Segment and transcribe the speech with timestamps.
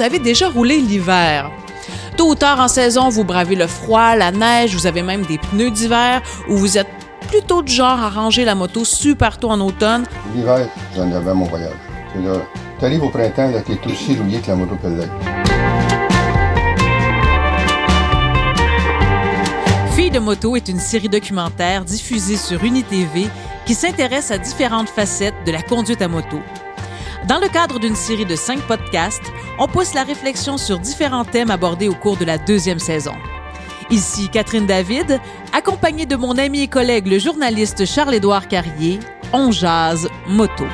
[0.00, 1.50] vous avez déjà roulé l'hiver.
[2.16, 5.36] Tôt ou tard en saison, vous bravez le froid, la neige, vous avez même des
[5.36, 6.88] pneus d'hiver ou vous êtes
[7.28, 10.06] plutôt du genre à ranger la moto super tôt en automne.
[10.34, 10.66] L'hiver,
[10.96, 11.74] j'en avais mon voyage.
[12.16, 12.32] Et là,
[12.78, 15.12] t'arrives au printemps, là, t'es aussi rouillé que la moto peut l'être.
[19.94, 23.28] Filles de moto est une série documentaire diffusée sur UniTV
[23.66, 26.40] qui s'intéresse à différentes facettes de la conduite à moto.
[27.28, 31.50] Dans le cadre d'une série de cinq podcasts, on pousse la réflexion sur différents thèmes
[31.50, 33.12] abordés au cours de la deuxième saison.
[33.90, 35.20] Ici Catherine David,
[35.52, 39.00] accompagnée de mon ami et collègue le journaliste Charles-Édouard Carrier,
[39.32, 40.64] on jase moto.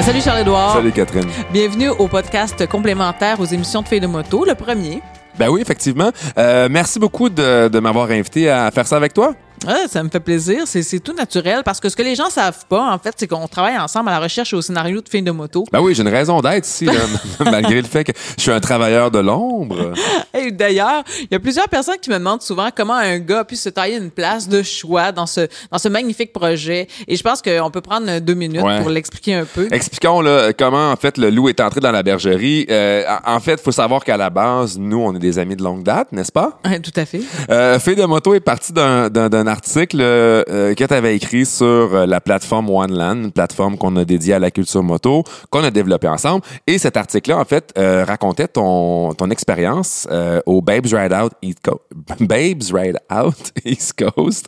[0.00, 0.72] Salut Charles-Édouard.
[0.72, 1.28] Salut Catherine.
[1.52, 5.02] Bienvenue au podcast complémentaire aux émissions de Filles de moto, le premier.
[5.38, 6.10] Ben oui, effectivement.
[6.38, 9.34] Euh, merci beaucoup de, de m'avoir invité à faire ça avec toi.
[9.66, 10.62] Ouais, ça me fait plaisir.
[10.66, 13.46] C'est, tout naturel parce que ce que les gens savent pas, en fait, c'est qu'on
[13.48, 15.64] travaille ensemble à la recherche et au scénario de films de moto.
[15.72, 16.92] Ben oui, j'ai une raison d'être ici, là,
[17.50, 19.92] malgré le fait que je suis un travailleur de l'ombre.
[20.34, 23.44] Et d'ailleurs, il y a plusieurs personnes qui me demandent souvent comment un gars a
[23.44, 26.88] pu se tailler une place de choix dans ce, dans ce magnifique projet.
[27.06, 28.80] Et je pense qu'on peut prendre deux minutes Ouais.
[28.80, 29.68] pour l'expliquer un peu.
[29.70, 32.66] Expliquons là, comment en fait le loup est entré dans la bergerie.
[32.70, 35.62] Euh, en fait, il faut savoir qu'à la base, nous, on est des amis de
[35.62, 36.58] longue date, n'est-ce pas?
[36.64, 37.20] Ouais, tout à fait.
[37.50, 41.44] Euh, Fille de moto est parti d'un, d'un, d'un article euh, que tu avais écrit
[41.46, 45.64] sur euh, la plateforme OneLand, une plateforme qu'on a dédiée à la culture moto, qu'on
[45.64, 46.44] a développée ensemble.
[46.66, 51.32] Et cet article-là, en fait, euh, racontait ton, ton expérience euh, au Babes Ride Out
[51.42, 51.80] East Coast.
[52.20, 54.46] Babes Ride Out East Coast.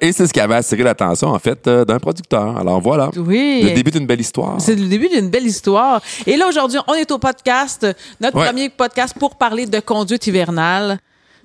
[0.00, 2.56] Et c'est ce qui avait attiré l'attention, en fait, d'un producteur.
[2.56, 3.10] Alors voilà.
[3.16, 3.60] Oui.
[3.64, 4.56] Le début d'une belle histoire.
[4.60, 6.00] C'est le début d'une belle histoire.
[6.26, 7.86] Et là, aujourd'hui, on est au podcast,
[8.20, 8.46] notre Ouais.
[8.46, 10.98] premier podcast pour parler de conduite hivernale.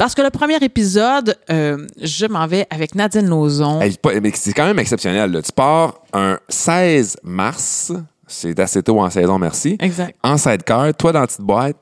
[0.00, 3.82] Parce que le premier épisode, euh, je m'en vais avec Nadine Lauzon.
[3.82, 3.94] Hey,
[4.32, 5.30] c'est quand même exceptionnel.
[5.30, 5.42] là.
[5.42, 7.92] Tu pars un 16 mars,
[8.26, 9.76] c'est assez tôt en saison, merci.
[9.78, 10.16] Exact.
[10.22, 11.76] En sidecar, toi dans la petite boîte,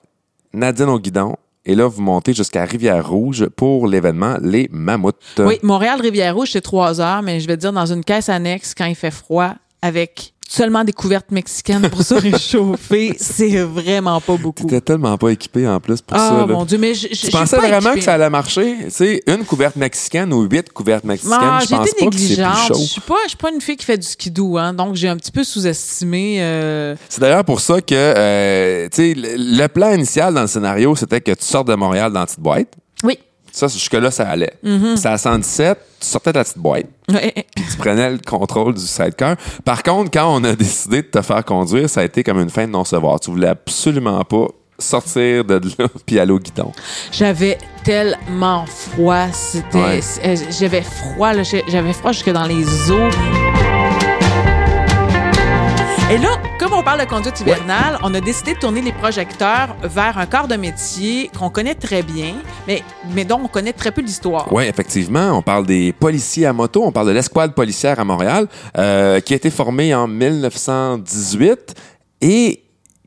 [0.53, 1.37] Nadine au guidon.
[1.65, 5.15] Et là, vous montez jusqu'à Rivière-Rouge pour l'événement Les Mammouths.
[5.39, 8.87] Oui, Montréal-Rivière-Rouge, c'est trois heures, mais je vais te dire dans une caisse annexe quand
[8.87, 14.63] il fait froid avec seulement des couvertes mexicaines pour se réchauffer, c'est vraiment pas beaucoup.
[14.65, 16.37] T'étais tellement pas équipé en plus pour Ah, ça.
[16.39, 16.47] là.
[16.47, 17.99] mon Dieu, mais je, pensais pas vraiment équipée.
[17.99, 18.77] que ça allait marcher?
[18.85, 22.07] Tu sais, une couverte mexicaine ou huit couvertes mexicaines, Ah, je pense pas que c'est
[22.07, 22.57] plus négligente.
[22.69, 25.09] Je suis pas, je suis pas une fille qui fait du skidoo, hein, donc j'ai
[25.09, 26.39] un petit peu sous-estimé.
[26.41, 30.47] euh, C'est d'ailleurs pour ça que, euh, tu sais, le, le plan initial dans le
[30.47, 32.69] scénario, c'était que tu sortes de Montréal dans la petite boîte.
[33.05, 33.19] Oui.
[33.59, 34.53] Ça, jusque-là, ça allait.
[34.65, 34.97] Mm-hmm.
[34.97, 36.87] C'est à 117, tu sortais de la petite boîte.
[37.13, 37.35] Ouais.
[37.57, 39.35] tu prenais le contrôle du sidecar.
[39.65, 42.51] Par contre, quand on a décidé de te faire conduire, ça a été comme une
[42.51, 43.19] fin de non-recevoir.
[43.19, 44.47] Tu voulais absolument pas
[44.79, 46.71] sortir de là puis aller au guidon.
[47.11, 50.01] J'avais tellement froid, c'était, Ouais.
[50.03, 51.33] c'est- euh, j'avais froid,
[51.69, 53.13] j'avais froid jusque dans les os.
[56.11, 59.77] Et là, comme on parle de conduite hivernale, on a décidé de tourner les projecteurs
[59.83, 62.37] vers un corps de métier qu'on connaît très bien,
[62.67, 62.83] mais,
[63.15, 64.51] mais dont on connaît très peu l'histoire.
[64.51, 65.37] Oui, effectivement.
[65.37, 66.83] On parle des policiers à moto.
[66.83, 68.49] On parle de l'escouade policière à Montréal,
[68.79, 71.75] euh, qui a été formée en 1918
[72.23, 72.63] et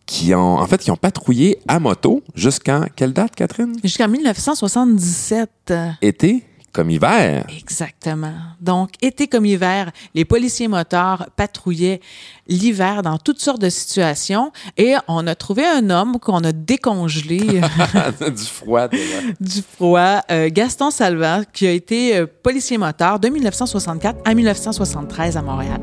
[0.06, 3.74] qui ont, en fait, qui ont patrouillé à moto jusqu'en quelle date, Catherine?
[3.84, 5.74] Jusqu'en 1977.
[6.04, 6.44] Été?
[6.72, 7.46] Comme hiver.
[7.50, 8.34] Exactement.
[8.60, 12.00] Donc, été comme hiver, les policiers motards patrouillaient
[12.48, 17.40] l'hiver dans toutes sortes de situations et on a trouvé un homme qu'on a décongelé
[18.36, 18.88] du froid.
[18.88, 19.18] déjà.
[19.40, 25.38] du froid, euh, Gaston Salva, qui a été euh, policier motard de 1964 à 1973
[25.38, 25.80] à Montréal.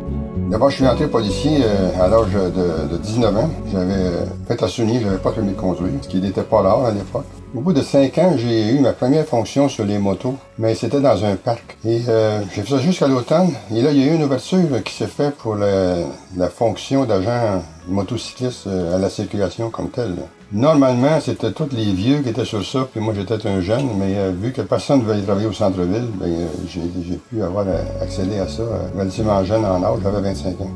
[0.51, 3.51] D'abord, je suis entré policier euh, à l'âge de, de 19 ans.
[3.71, 4.13] J'avais
[4.47, 6.91] fait à souvenir, j'avais pas le permis de conduire, ce qui n'était pas rare à
[6.91, 7.27] l'époque.
[7.55, 11.01] Au bout de cinq ans, j'ai eu ma première fonction sur les motos, mais c'était
[11.01, 11.79] dans un parc.
[11.83, 13.53] Et euh, j'ai fait ça jusqu'à l'automne.
[13.75, 17.63] Et là, il y a eu une ouverture qui s'est faite pour la, fonction d'agent
[17.89, 20.17] motocycliste euh, à la circulation comme telle.
[20.53, 24.17] Normalement, c'était tous les vieux qui étaient sur ça, puis moi j'étais un jeune, mais
[24.17, 27.67] euh, vu que personne ne voulait travailler au centre-ville, ben, euh, j'ai pu avoir
[28.03, 28.63] accédé à ça
[28.95, 30.71] relativement jeune en âge, j'avais 25 ans.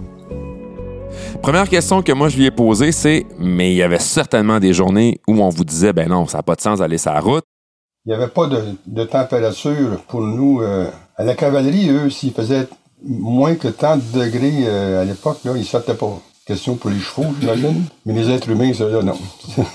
[1.43, 4.73] Première question que moi je lui ai posée, c'est mais il y avait certainement des
[4.73, 7.21] journées où on vous disait ben non, ça n'a pas de sens d'aller sur la
[7.21, 7.45] route.
[8.07, 10.61] Il n'y avait pas de, de température pour nous.
[10.63, 10.87] euh,
[11.17, 12.69] à la cavalerie, eux, s'ils faisaient
[13.05, 16.19] moins que tant de degrés euh, à l'époque, ils sortaient pas.
[16.47, 17.85] Question pour les chevaux, j'imagine.
[18.07, 19.17] Mais les êtres humains, ça, là, non.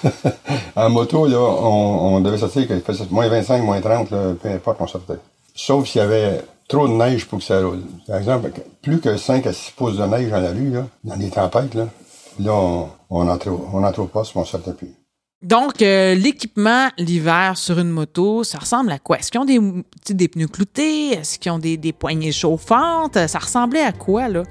[0.76, 4.50] en moto, là, on, on devait sortir qu'il faisait moins 25, moins 30, là, peu
[4.50, 5.20] importe, on sortait.
[5.56, 7.84] Sauf s'il y avait trop de neige pour que ça roule.
[8.08, 11.16] Par exemple, plus que 5 à 6 pouces de neige dans la rue, là, dans
[11.16, 11.88] les tempêtes, là,
[12.40, 14.92] là on, on au- on entrait au poste, on sortait plus.
[15.44, 19.20] Donc, euh, l'équipement l'hiver sur une moto, ça ressemble à quoi?
[19.20, 19.60] Est-ce qu'ils ont des,
[20.10, 21.10] des pneus cloutés?
[21.12, 23.20] Est-ce qu'ils ont des, des poignées chauffantes?
[23.28, 24.44] Ça ressemblait à quoi, là?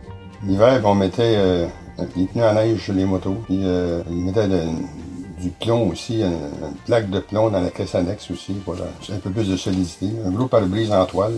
[0.44, 1.66] L'hiver, on mettait euh,
[2.16, 3.34] les pneus à neige sur les motos.
[3.46, 4.62] Puis euh, on mettait de-
[5.42, 8.54] du plomb aussi, une, une plaque de plomb dans la caisse annexe aussi.
[8.64, 8.84] Voilà.
[9.04, 10.06] C'est un peu plus de solidité.
[10.24, 11.34] Un gros pare-brise en toile.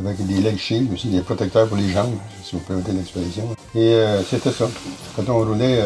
[0.00, 3.44] Avec des leg shields aussi, des protecteurs pour les jambes, si vous permettez l'expression.
[3.74, 4.66] Et euh, c'était ça.
[5.14, 5.78] Quand on roulait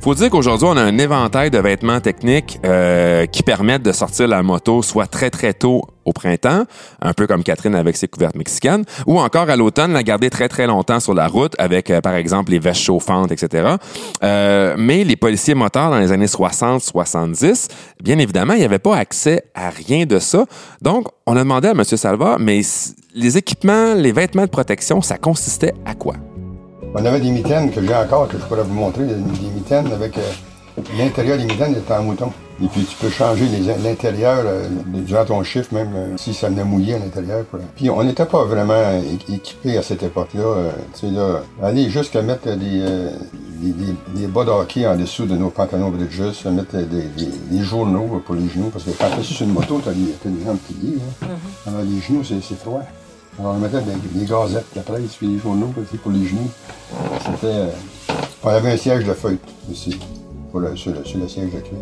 [0.00, 4.28] Faut dire qu'aujourd'hui, on a un éventail de vêtements techniques euh, qui permettent de sortir
[4.28, 6.64] la moto soit très très tôt au printemps,
[7.00, 10.48] un peu comme Catherine avec ses couvertes mexicaines, ou encore à l'automne, la garder très
[10.48, 13.76] très longtemps sur la route avec, euh, par exemple, les vestes chauffantes, etc.
[14.22, 17.68] Euh, mais les policiers motards dans les années 60-70,
[18.02, 20.46] bien évidemment, il n'y avait pas accès à rien de ça.
[20.80, 21.84] Donc, on a demandé à M.
[21.84, 22.62] Salva, mais
[23.14, 26.14] les équipements, les vêtements de protection, ça consistait à quoi?
[26.94, 29.90] On avait des mitaines que j'ai encore, que je pourrais vous montrer, des, des mitaines
[29.92, 30.22] avec euh,
[30.98, 32.30] l'intérieur des mitaines est en mouton.
[32.62, 36.48] Et puis tu peux changer les- l'intérieur euh, durant ton chiffre, même euh, si ça
[36.48, 37.44] venait mouillé à l'intérieur.
[37.74, 40.70] Puis on n'était pas vraiment é- équipés à cette époque-là.
[40.94, 43.10] tu sais, là, aller jusqu'à mettre des, euh,
[43.62, 46.84] des, des- des bas de hockey en dessous de nos pantalons bridges, mettre des,
[47.16, 49.88] des, des journaux pour les genoux, parce que quand tu es sur une moto, tu
[49.88, 50.98] as, des jambes pliées.
[51.22, 51.26] Hein.
[51.66, 52.82] Alors les genoux, c'est froid.
[53.38, 56.50] Alors on mettait des, des gazettes, la presse, puis des journaux aussi pour les genoux.
[57.24, 57.46] C'était.
[57.46, 57.66] euh,
[58.44, 59.38] on avait un siège de feutre
[59.70, 59.98] ici,
[60.50, 61.78] pour le, sur, le, sur le siège de cuir.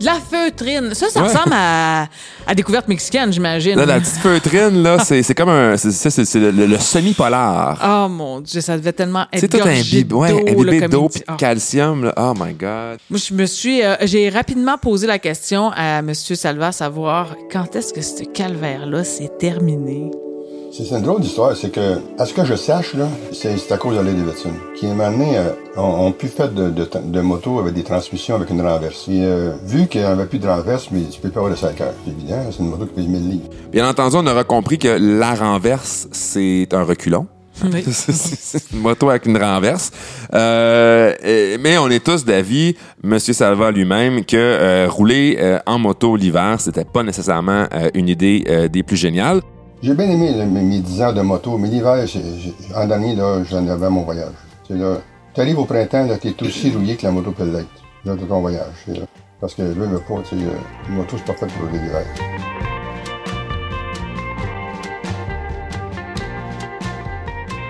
[0.00, 0.94] De la feutrine.
[0.94, 1.26] Ça, ça Ouais.
[1.28, 2.06] ressemble à,
[2.46, 3.74] à découverte mexicaine, j'imagine.
[3.74, 5.76] La petite feutrine, là, c'est c'est comme un.
[5.76, 7.80] c'est- le, le- le semi-polar.
[7.84, 10.76] Oh mon Dieu, ça devait tellement être C'est tout un gorgé bib, ouais, d'eau, bibé
[10.76, 11.18] il dit.
[11.28, 12.04] de calcium.
[12.04, 12.14] Là.
[12.16, 12.98] Oh my God.
[13.10, 16.14] Moi, je me suis, euh, j'ai rapidement posé la question à M.
[16.14, 20.10] Salva, à savoir quand est-ce que ce calvaire-là s'est terminé?
[20.70, 23.72] C'est c'est une drôle d'histoire, c'est que, à ce que je sache, là, c'est c'est
[23.72, 26.86] à cause de Harley Davidson, qui m'a amené, euh, on, on pu faire de, de,
[27.04, 29.06] de motos avec des transmissions avec une renverse.
[29.08, 31.58] Et euh, vu qu'il n'y avait plus de renverse, mais tu peux pas avoir de
[31.58, 31.94] 5 heures.
[32.04, 33.48] C'est évident, c'est une moto qui pèse 1000 livres.
[33.72, 37.26] Bien entendu, on aura compris que la renverse, c'est un reculon.
[37.64, 37.82] Oui.
[37.90, 39.90] C'est- une moto avec une renverse.
[40.32, 45.78] Euh, et- mais on est tous d'avis, Monsieur Salva lui-même, que euh, rouler euh, en
[45.80, 49.40] moto l'hiver, c'était pas nécessairement euh, une idée euh, des plus géniales.
[49.80, 52.04] J'ai bien aimé mes, mes 10 ans de moto, mais l'hiver,
[52.74, 54.32] en dernier, là, j'en avais mon voyage.
[54.66, 54.74] Tu
[55.40, 57.68] arrives au printemps, là, t'es aussi rouillé que la moto peut l'être.
[58.04, 58.86] De ton voyage.
[59.40, 60.48] Parce que je veux pas, tu euh,
[60.88, 62.04] une moto, c'est pas fait pour l'hiver.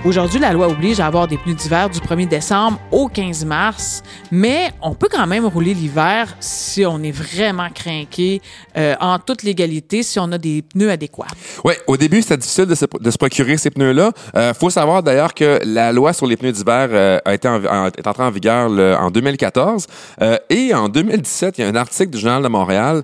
[0.09, 4.03] Aujourd'hui, la loi oblige à avoir des pneus d'hiver du 1er décembre au 15 mars,
[4.31, 8.41] mais on peut quand même rouler l'hiver si on est vraiment craqué
[8.79, 11.27] euh, en toute légalité, si on a des pneus adéquats.
[11.63, 14.13] Oui, au début, c'était difficile de se, procurer ces pneus-là.
[14.35, 18.07] Euh, faut savoir d'ailleurs que la loi sur les pneus d'hiver euh, a été est
[18.07, 18.71] entrée en vigueur
[19.03, 19.87] en 2014.
[20.23, 23.03] Euh, et en 2017, il y a un article du Journal de Montréal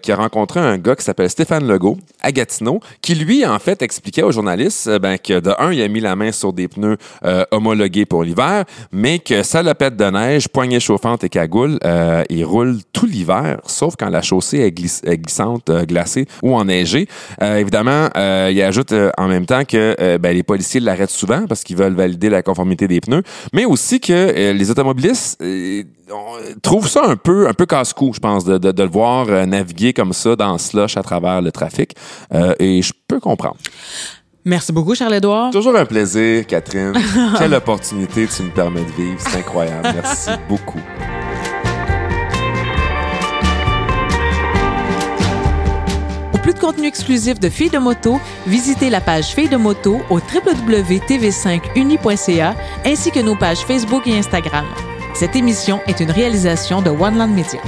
[0.00, 3.82] qui a rencontré un gars qui s'appelle Stéphane Legault à Gatineau, qui lui, en fait,
[3.82, 6.96] expliquait aux journalistes ben, que de un, il a mis la main sur des pneus
[7.24, 12.44] euh, homologués pour l'hiver, mais que salopette de neige, poignée chauffante et cagoule, euh, il
[12.44, 17.08] roule tout l'hiver, sauf quand la chaussée est, glissante, euh, glacée ou enneigée.
[17.42, 21.76] Euh, évidemment, il ajoute en même temps que ben, les policiers l'arrêtent souvent parce qu'ils
[21.76, 23.22] veulent valider la conformité des pneus,
[23.52, 25.42] mais aussi que les automobilistes
[26.10, 30.12] on- trouvent ça un peu, un peu casse-cou, je pense, de, le voir naviguer comme
[30.12, 31.94] ça dans slush à travers le trafic.
[32.58, 33.56] Et je peux comprendre.
[34.48, 35.50] Merci beaucoup, Charles-Édouard.
[35.50, 36.94] Toujours un plaisir, Catherine.
[37.38, 39.18] Quelle opportunité tu me permets de vivre.
[39.18, 39.90] C'est incroyable.
[39.94, 40.80] Merci beaucoup.
[46.32, 50.00] Pour plus de contenu exclusif de Filles de moto, visitez la page Filles de moto
[50.08, 52.54] au www.tv5uni.ca
[52.86, 54.64] ainsi que nos pages Facebook et Instagram.
[55.12, 57.60] Cette émission est une réalisation de One Land Media.